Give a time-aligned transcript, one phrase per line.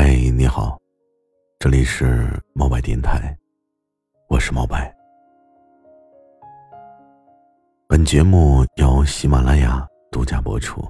[0.00, 0.80] 嗨，你好，
[1.58, 3.36] 这里是猫白电台，
[4.28, 4.96] 我是猫白。
[7.88, 10.80] 本节目由喜马拉雅独家播出。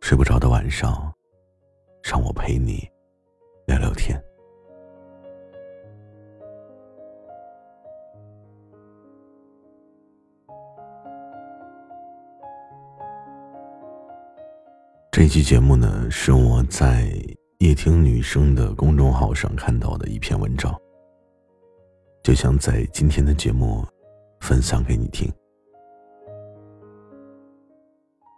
[0.00, 1.12] 睡不着的晚上，
[2.00, 2.88] 让我陪你
[3.66, 4.16] 聊聊天。
[15.10, 17.10] 这期节目呢，是我在。
[17.58, 20.72] 夜听女生的公众号上看到的一篇文章，
[22.22, 23.84] 就想在今天的节目
[24.38, 25.28] 分享给你听。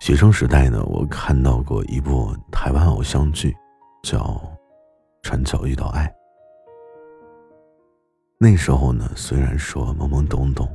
[0.01, 3.55] 学生时代呢，我看到过一部台湾偶像剧，
[4.03, 4.21] 叫
[5.21, 6.07] 《转角遇到爱》。
[8.39, 10.67] 那时候呢，虽然说懵懵懂懂，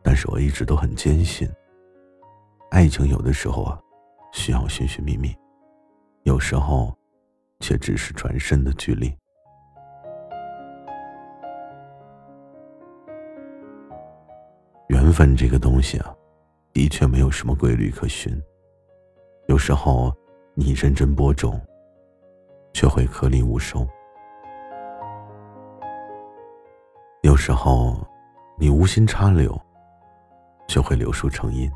[0.00, 1.50] 但是我一直都很坚信，
[2.70, 3.76] 爱情有的时候啊，
[4.32, 5.34] 需要寻寻觅觅，
[6.22, 6.96] 有时候。
[7.60, 9.14] 却只是转身的距离。
[14.88, 16.14] 缘分这个东西啊，
[16.72, 18.38] 的确没有什么规律可循。
[19.46, 20.12] 有时候
[20.54, 21.60] 你认真播种，
[22.72, 23.86] 却会颗粒无收；
[27.22, 28.06] 有时候
[28.58, 29.58] 你无心插柳，
[30.68, 31.70] 却会柳树成荫。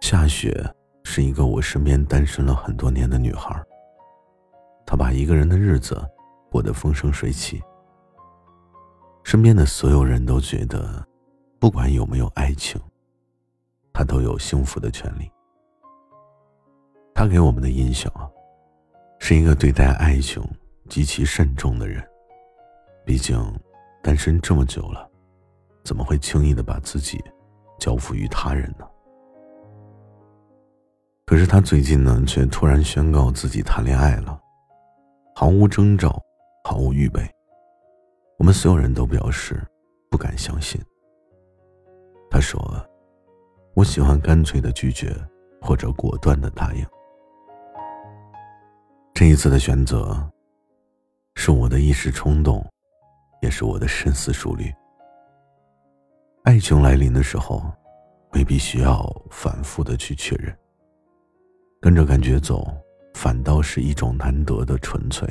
[0.00, 0.52] 夏雪
[1.04, 3.54] 是一个我身边单身了很多年的女孩。
[4.90, 6.02] 他把一个人的日子
[6.50, 7.62] 过得风生水起，
[9.22, 11.06] 身边的所有人都觉得，
[11.60, 12.80] 不管有没有爱情，
[13.92, 15.30] 他都有幸福的权利。
[17.14, 18.26] 他给我们的印象啊，
[19.18, 20.42] 是一个对待爱情
[20.88, 22.02] 极其慎重的人。
[23.04, 23.38] 毕竟，
[24.02, 25.06] 单身这么久了，
[25.84, 27.22] 怎么会轻易的把自己
[27.78, 28.88] 交付于他人呢？
[31.26, 34.40] 可是他最近呢，却突然宣告自己谈恋爱了。
[35.40, 36.20] 毫无征兆，
[36.64, 37.22] 毫无预备，
[38.38, 39.64] 我们所有人都表示
[40.10, 40.80] 不敢相信。
[42.28, 42.60] 他说
[43.76, 45.14] ：“我喜欢干脆的拒绝，
[45.62, 46.84] 或者果断的答应。”
[49.14, 50.28] 这一次的选择，
[51.36, 52.66] 是我的一时冲动，
[53.40, 54.74] 也是我的深思熟虑。
[56.42, 57.62] 爱情来临的时候，
[58.32, 60.52] 未必需要反复的去确认，
[61.80, 62.66] 跟着感觉走。
[63.20, 65.28] 反倒是一种难得的纯粹。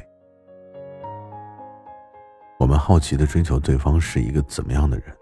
[2.59, 5.17] 我们好奇的追求对方是一个怎么样的人。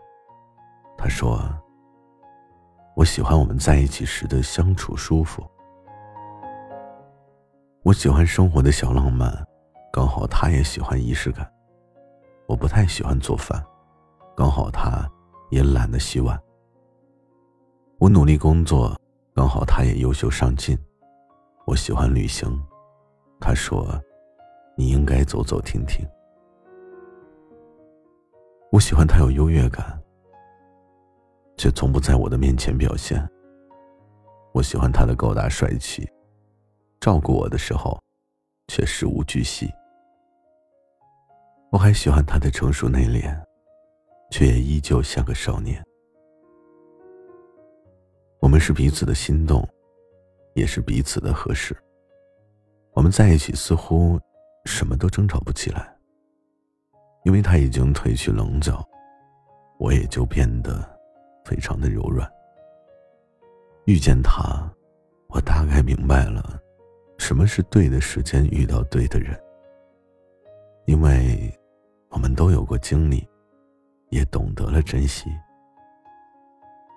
[0.98, 1.40] 他说
[2.98, 5.46] ：“我喜欢我们在一起时的相处舒服。
[7.84, 9.32] 我喜欢生活的小浪漫，
[9.94, 11.48] 刚好他也喜欢仪式感。
[12.48, 13.64] 我不太喜欢做饭，
[14.36, 15.08] 刚好他
[15.52, 16.36] 也懒得洗碗。
[18.00, 19.00] 我努力工作，
[19.36, 20.76] 刚好他也优秀上进。”
[21.66, 22.62] 我喜欢旅行，
[23.40, 24.00] 他说
[24.78, 26.08] ：“你应该走走停停。”
[28.72, 30.00] 我喜欢他有优越感，
[31.58, 33.28] 却从不在我的面前表现。
[34.54, 36.08] 我喜欢他的高大帅气，
[37.00, 38.00] 照顾我的时候，
[38.68, 39.68] 却事无巨细。
[41.72, 43.36] 我还喜欢他的成熟内敛，
[44.30, 45.84] 却也依旧像个少年。
[48.40, 49.68] 我们是彼此的心动。
[50.56, 51.78] 也是彼此的合适。
[52.94, 54.20] 我们在一起似乎
[54.66, 55.96] 什么都争吵不起来，
[57.24, 58.84] 因为他已经褪去棱角，
[59.78, 60.84] 我也就变得
[61.44, 62.28] 非常的柔软。
[63.86, 64.68] 遇见他，
[65.28, 66.60] 我大概明白了
[67.20, 69.40] 什么是对的时间遇到对的人，
[70.86, 71.54] 因为
[72.10, 73.28] 我们都有过经历，
[74.10, 75.30] 也懂得了珍惜。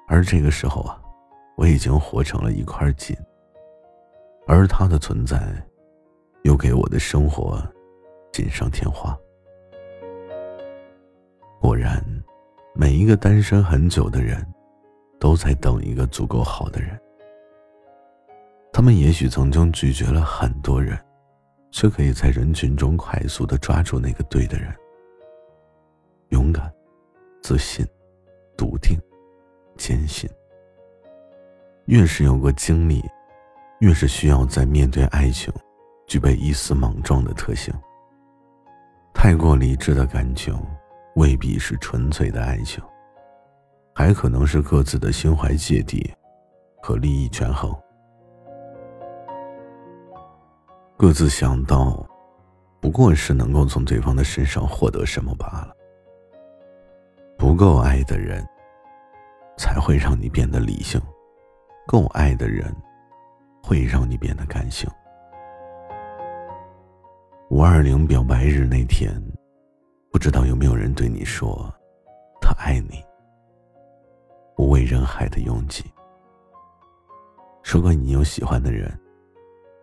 [0.07, 1.03] 而这个时候啊，
[1.57, 3.15] 我已经活成了一块锦。
[4.48, 5.38] 而他的存在，
[6.42, 7.62] 又给我的生活
[8.33, 9.15] 锦上添花。
[11.60, 12.03] 果然，
[12.74, 14.42] 每一个单身很久的人，
[15.21, 16.98] 都在等一个足够好的人。
[18.72, 20.98] 他们也许曾经拒绝了很多人，
[21.71, 24.74] 却可以在人群中快速的抓住那个对的人。
[26.30, 26.72] 勇敢、
[27.42, 27.86] 自信、
[28.56, 28.98] 笃定、
[29.77, 30.27] 坚信。
[31.84, 33.04] 越是有过经历。
[33.80, 35.53] 越是需要在面对爱情，
[36.07, 37.72] 具备一丝莽撞的特性。
[39.15, 40.60] 太过理智的感情，
[41.15, 42.83] 未必是纯粹的爱情，
[43.95, 46.13] 还可能是各自的心怀芥蒂
[46.83, 47.72] 和利益权衡。
[50.97, 52.04] 各自想到，
[52.80, 55.72] 不过是能够从对方的身上获得什么罢了。
[57.36, 58.45] 不够爱的人，
[59.57, 61.01] 才会让你变得理性；
[61.86, 62.75] 够爱的人。
[63.68, 64.88] 会让你变得感性。
[67.50, 69.12] 五二零表白日那天，
[70.10, 71.70] 不知道有没有人对你说
[72.41, 73.04] 他爱你。
[74.56, 75.84] 无畏人海的拥挤。
[77.62, 78.91] 如果你有喜欢的人，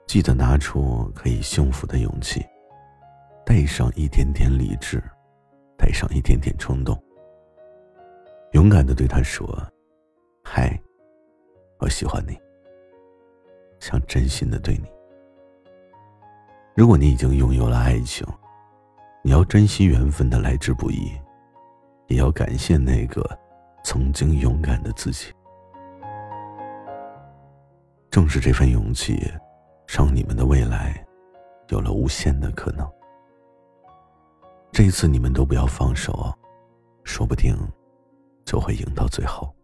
[0.07, 2.43] 记得拿出可以幸福的勇气，
[3.45, 4.99] 带上一点点理智，
[5.77, 6.99] 带上一点点冲动，
[8.53, 9.47] 勇敢的对他说
[10.43, 10.75] ：“嗨，
[11.77, 12.35] 我喜欢你。”
[13.85, 14.85] 想真心的对你。
[16.73, 18.25] 如果你已经拥有了爱情，
[19.23, 21.11] 你要珍惜缘分的来之不易，
[22.07, 23.23] 也要感谢那个
[23.83, 25.31] 曾经勇敢的自己。
[28.09, 29.31] 正是这份勇气，
[29.87, 31.05] 让你们的未来
[31.67, 32.91] 有了无限的可能。
[34.71, 36.33] 这一次你们都不要放手，
[37.03, 37.55] 说不定
[38.45, 39.54] 就会赢到最后。